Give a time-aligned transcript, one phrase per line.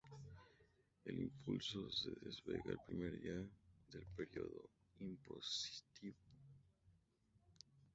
[1.05, 3.47] El impuesto se devenga el primer día
[3.91, 4.67] del período
[4.99, 6.17] impositivo.